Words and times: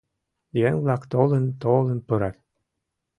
Еҥ-влак 0.67 1.03
толын-толын 1.11 1.99
пурат. 2.07 2.35